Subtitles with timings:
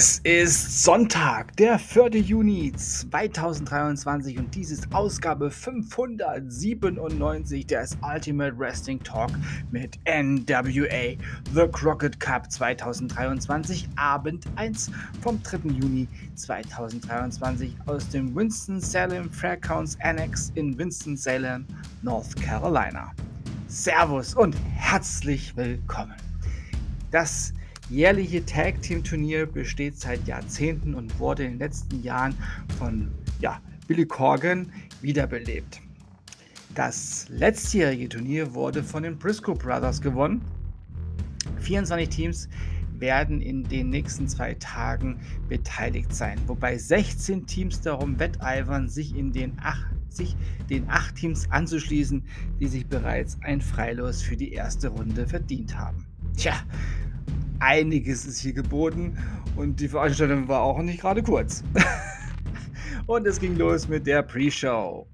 [0.00, 2.10] Es ist Sonntag, der 4.
[2.10, 9.32] Juni 2023 und dies ist Ausgabe 597 des Ultimate Wrestling Talk
[9.72, 11.16] mit NWA
[11.52, 14.88] The Crockett Cup 2023 Abend 1
[15.20, 15.68] vom 3.
[15.68, 21.66] Juni 2023 aus dem Winston-Salem Faircounts Annex in Winston-Salem,
[22.02, 23.10] North Carolina.
[23.66, 26.14] Servus und herzlich willkommen.
[27.10, 27.52] Das
[27.90, 32.34] jährliche Tag Team Turnier besteht seit Jahrzehnten und wurde in den letzten Jahren
[32.78, 35.80] von ja, Billy Corgan wiederbelebt.
[36.74, 40.42] Das letztjährige Turnier wurde von den Briscoe Brothers gewonnen.
[41.60, 42.48] 24 Teams
[43.00, 49.32] werden in den nächsten zwei Tagen beteiligt sein, wobei 16 Teams darum wetteifern, sich in
[49.32, 50.36] den acht, sich
[50.68, 52.22] den acht Teams anzuschließen,
[52.60, 56.06] die sich bereits ein Freilos für die erste Runde verdient haben.
[56.36, 56.54] Tja,
[57.60, 59.16] einiges ist hier geboten
[59.56, 61.62] und die Veranstaltung war auch nicht gerade kurz.
[63.06, 65.06] und es ging los mit der Pre-Show.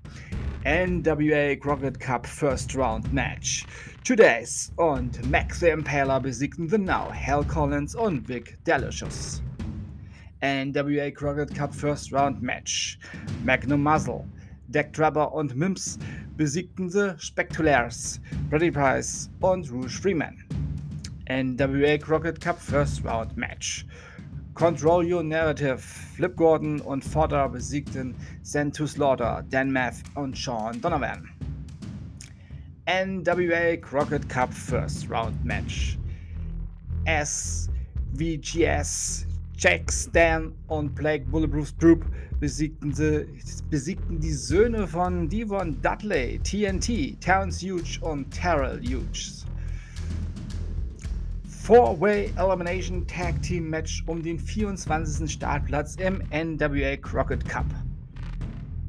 [0.64, 3.66] NWA Crockett Cup First Round Match.
[4.02, 9.42] Today's und Max the Impaler besiegten The Now, Hal Collins und Vic Delicious.
[10.42, 12.98] NWA Crockett Cup First Round Match.
[13.44, 14.24] Magnum Muzzle,
[14.68, 15.98] Deck Trapper und Mims
[16.36, 20.63] besiegten The Spectulaires, Brady Price und Rouge Freeman.
[21.26, 23.86] NWA Crockett Cup First Round Match.
[24.54, 25.80] Control Your Narrative.
[25.80, 31.30] Flip Gordon und Fodder besiegten Send to Slaughter, Dan Math und Sean Donovan.
[32.86, 35.96] NWA Crockett Cup First Round Match.
[37.06, 37.66] SVGS,
[39.56, 42.04] Jack Stan und Blake Bulletproof Group
[42.38, 43.26] besiegten, sie,
[43.70, 49.46] besiegten die Söhne von Devon Dudley, TNT, Terrence Hughes und Terrell Hughes.
[51.64, 55.32] Four-Way Elimination Tag Team Match um den 24.
[55.32, 57.64] Startplatz im NWA Crockett Cup.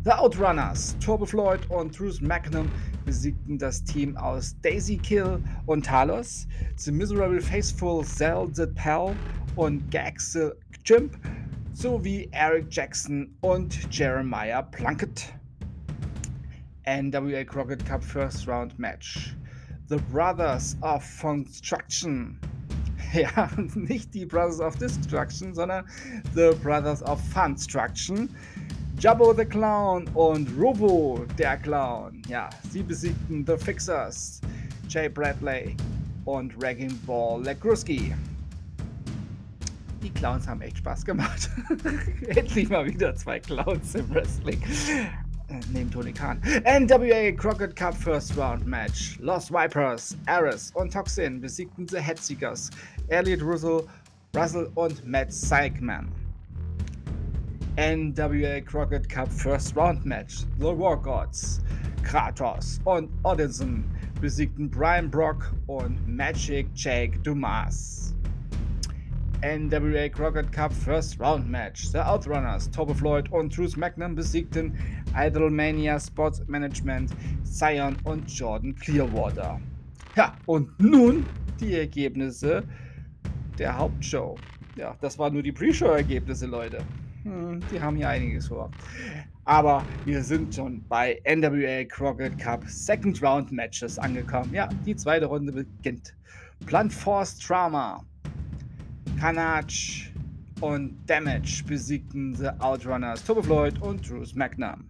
[0.04, 2.70] The Outrunners, Turbo Floyd und Bruce Magnum
[3.06, 9.16] besiegten das Team aus Daisy Kill und Talos, The Miserable Faithful Zell the Pal
[9.56, 10.54] und Gaxel
[10.84, 11.18] Chimp
[11.72, 15.34] sowie Eric Jackson und Jeremiah Plunkett.
[16.86, 19.34] NWA Crockett Cup First Round Match.
[19.88, 22.38] The Brothers of Construction
[23.36, 25.86] Ja, nicht die Brothers of Destruction, sondern
[26.34, 28.30] The Brothers of Funstruction.
[29.00, 32.22] Jabbo the Clown und Robo der Clown.
[32.28, 34.42] Ja, sie besiegten The Fixers,
[34.90, 35.76] Jay Bradley
[36.26, 38.14] und Wrecking Ball Legruski.
[40.02, 41.50] Die Clowns haben echt Spaß gemacht.
[42.28, 44.62] Endlich mal wieder zwei Clowns im Wrestling.
[45.48, 46.42] Äh, neben Tony Khan.
[46.64, 49.20] NWA Crockett Cup First Round Match.
[49.20, 52.72] Lost Vipers, Ares und Toxin besiegten The Headseekers,
[53.10, 53.88] Elliot Russell,
[54.36, 56.08] Russell und Matt Sykeman.
[57.78, 60.46] NWA Crockett Cup First Round Match.
[60.58, 61.62] The War Gods,
[62.04, 63.84] Kratos und Odinson
[64.22, 68.15] besiegten Brian Brock und Magic Jake Dumas.
[69.46, 71.86] NWA Crockett Cup First Round Match.
[71.92, 74.76] The Outrunners, Tobe Floyd und Truth Magnum besiegten
[75.16, 77.12] Idolmania Sports Management,
[77.44, 79.62] Zion und Jordan Clearwater.
[80.16, 81.28] Ja, und nun
[81.60, 82.64] die Ergebnisse
[83.60, 84.36] der Hauptshow.
[84.78, 86.80] Ja, das waren nur die Pre-Show-Ergebnisse, Leute.
[87.22, 88.72] Hm, die haben hier einiges vor.
[89.44, 94.52] Aber wir sind schon bei NWA Crockett Cup Second Round Matches angekommen.
[94.56, 96.16] Ja, die zweite Runde beginnt.
[96.66, 98.04] Plant Force Trauma
[99.26, 99.66] Kanach
[100.62, 104.86] und Damage besiegten The Outrunners, Turbo Floyd und Bruce Magnum.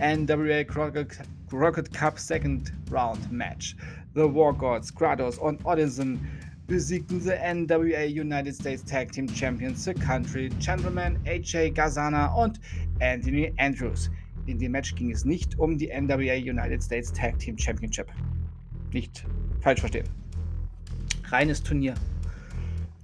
[0.00, 3.76] NWA Crockett Cup Second Round Match.
[4.14, 6.18] The War Gods, Kratos und Odinson
[6.66, 12.58] besiegten the NWA United States Tag Team Champions, The Country Gentlemen, AJ Gazana und
[13.00, 14.10] Anthony Andrews.
[14.46, 18.08] In dem Match ging es nicht um die NWA United States Tag Team Championship.
[18.92, 19.24] Nicht
[19.60, 20.08] falsch verstehen.
[21.30, 21.94] Reines Turnier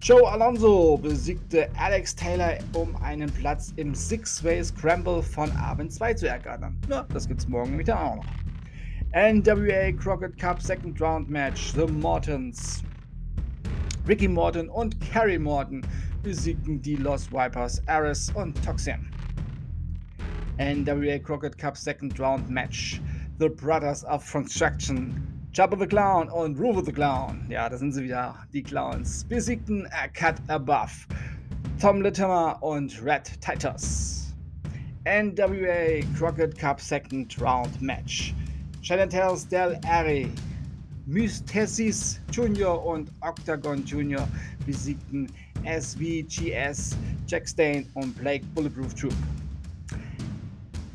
[0.04, 6.28] Joe Alonso besiegte Alex Taylor, um einen Platz im Six-Way Scramble von Abend 2 zu
[6.28, 6.76] ergattern.
[6.90, 8.26] Ja, das gibt's morgen wieder auch noch.
[9.14, 11.72] NWA Crockett Cup Second Round Match.
[11.72, 12.84] The Mortons.
[14.06, 15.80] Ricky Morton und Carrie Morton
[16.22, 19.08] besiegten die Lost Vipers Ares und Toxin.
[20.58, 23.00] NWA Crockett Cup Second Round Match.
[23.38, 28.02] The Brothers of Construction Chopper the Clown und Roof the Clown, ja, da sind sie
[28.02, 30.90] wieder, die Clowns, besiegten A Cut Above,
[31.80, 34.34] Tom Latimer und Red Titus.
[35.04, 38.34] NWA Crockett Cup Second Round Match.
[38.82, 40.28] Shannon Tells Del Ari
[41.06, 42.84] Mystesis Jr.
[42.84, 44.26] und Octagon Jr.
[44.66, 45.30] besiegten
[45.64, 46.96] SVGS,
[47.28, 49.14] Jack Stain und Blake Bulletproof Troop.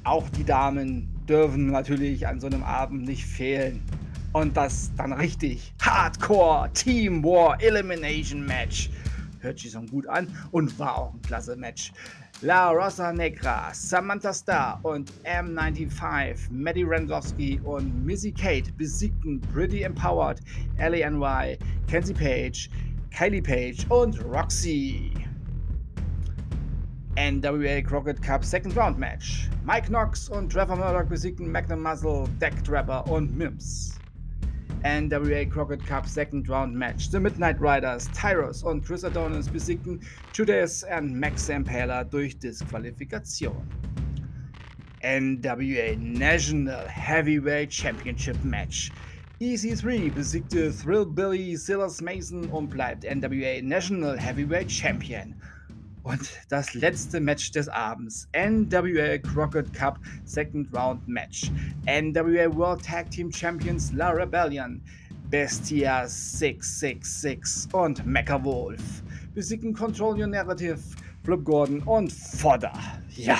[0.03, 3.81] Auch die Damen dürfen natürlich an so einem Abend nicht fehlen.
[4.33, 5.73] Und das dann richtig.
[5.81, 8.89] Hardcore Team War Elimination Match.
[9.39, 11.91] Hört sich so gut an und war auch ein klasse Match.
[12.41, 20.39] La Rosa Negra, Samantha Starr und M95, Maddie Randowski und Missy Kate besiegten Pretty Empowered,
[20.77, 22.69] Ellie NY, Kenzie Page,
[23.11, 25.11] Kylie Page und Roxy.
[27.17, 29.49] NWA Crockett Cup Second Round Match.
[29.65, 33.99] Mike Knox und Trevor Murdoch besiegten Magnum Muscle, Deck Trapper und Mims.
[34.83, 37.09] NWA Crockett Cup Second Round Match.
[37.09, 39.99] The Midnight Riders, Tyros und Chris Adonis besiegten
[40.33, 43.67] Judas und Max Impaler durch Disqualifikation.
[45.03, 48.89] NWA National Heavyweight Championship Match.
[49.41, 55.35] EC3 besiegte Thrillbilly Silas Mason und bleibt NWA National Heavyweight Champion.
[56.03, 58.27] Und das letzte Match des Abends.
[58.33, 61.51] NWA Crockett Cup Second Round Match.
[61.85, 64.81] NWA World Tag Team Champions La Rebellion.
[65.29, 68.81] Bestia 666 und Mecha Wolf
[69.39, 70.79] besiegen Control Your Narrative,
[71.23, 72.73] Flip Gordon und Fodder.
[73.15, 73.37] Ja,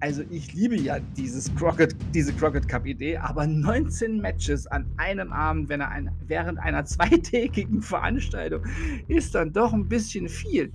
[0.00, 5.32] also ich liebe ja dieses Crockett, diese Crockett Cup Idee, aber 19 Matches an einem
[5.32, 8.64] Abend, wenn er ein, während einer zweitägigen Veranstaltung,
[9.08, 10.70] ist dann doch ein bisschen viel.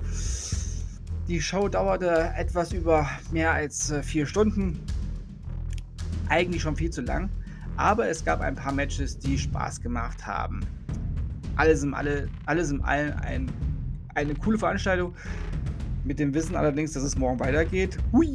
[1.30, 4.80] Die Show dauerte etwas über mehr als äh, vier Stunden.
[6.28, 7.30] Eigentlich schon viel zu lang.
[7.78, 10.62] Aber es gab ein paar Matches, die Spaß gemacht haben.
[11.56, 13.52] Alles im, alle, alles im Allen ein,
[14.16, 15.14] eine coole Veranstaltung.
[16.04, 18.00] Mit dem Wissen allerdings, dass es morgen weitergeht.
[18.12, 18.26] Hui,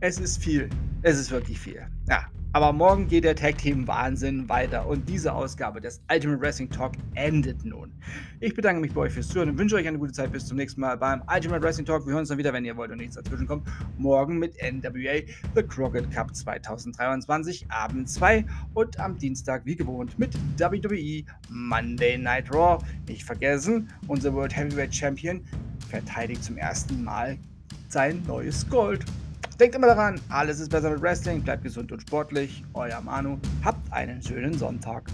[0.00, 0.70] Es ist viel.
[1.02, 1.82] Es ist wirklich viel.
[2.08, 6.70] Ja, aber morgen geht der Tag Team Wahnsinn weiter und diese Ausgabe des Ultimate Wrestling
[6.70, 7.90] Talk endet nun.
[8.38, 10.30] Ich bedanke mich bei euch fürs Zuhören und wünsche euch eine gute Zeit.
[10.30, 12.06] Bis zum nächsten Mal beim Ultimate Wrestling Talk.
[12.06, 13.66] Wir hören uns dann wieder, wenn ihr wollt und nichts dazwischen kommt.
[13.98, 15.22] Morgen mit NWA
[15.56, 22.54] The Crockett Cup 2023, Abend 2 und am Dienstag wie gewohnt mit WWE Monday Night
[22.54, 22.78] Raw.
[23.08, 25.44] Nicht vergessen, unser World Heavyweight Champion
[25.88, 27.36] verteidigt zum ersten Mal
[27.88, 29.04] sein neues Gold.
[29.60, 32.64] Denkt immer daran, alles ist besser mit Wrestling, bleibt gesund und sportlich.
[32.74, 35.04] Euer Manu, habt einen schönen Sonntag.